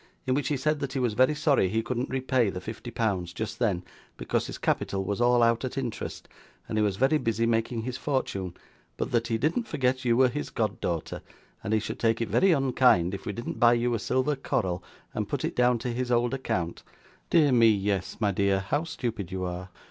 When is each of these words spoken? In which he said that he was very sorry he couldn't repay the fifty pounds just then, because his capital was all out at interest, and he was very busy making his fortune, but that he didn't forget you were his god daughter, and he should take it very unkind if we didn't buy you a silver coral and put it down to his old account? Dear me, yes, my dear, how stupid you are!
In 0.25 0.33
which 0.33 0.47
he 0.47 0.57
said 0.57 0.79
that 0.79 0.93
he 0.93 0.99
was 0.99 1.13
very 1.13 1.35
sorry 1.35 1.69
he 1.69 1.83
couldn't 1.83 2.09
repay 2.09 2.49
the 2.49 2.59
fifty 2.59 2.89
pounds 2.89 3.33
just 3.33 3.59
then, 3.59 3.83
because 4.17 4.47
his 4.47 4.57
capital 4.57 5.03
was 5.03 5.21
all 5.21 5.43
out 5.43 5.63
at 5.63 5.77
interest, 5.77 6.27
and 6.67 6.79
he 6.79 6.81
was 6.83 6.95
very 6.95 7.19
busy 7.19 7.45
making 7.45 7.83
his 7.83 7.99
fortune, 7.99 8.55
but 8.97 9.11
that 9.11 9.27
he 9.27 9.37
didn't 9.37 9.67
forget 9.67 10.03
you 10.03 10.17
were 10.17 10.27
his 10.27 10.49
god 10.49 10.79
daughter, 10.81 11.21
and 11.63 11.71
he 11.71 11.79
should 11.79 11.99
take 11.99 12.19
it 12.19 12.29
very 12.29 12.51
unkind 12.51 13.13
if 13.13 13.27
we 13.27 13.31
didn't 13.31 13.59
buy 13.59 13.73
you 13.73 13.93
a 13.93 13.99
silver 13.99 14.35
coral 14.35 14.83
and 15.13 15.29
put 15.29 15.45
it 15.45 15.55
down 15.55 15.77
to 15.77 15.93
his 15.93 16.09
old 16.11 16.33
account? 16.33 16.81
Dear 17.29 17.51
me, 17.51 17.67
yes, 17.69 18.17
my 18.19 18.31
dear, 18.31 18.59
how 18.59 18.85
stupid 18.85 19.31
you 19.31 19.43
are! 19.43 19.69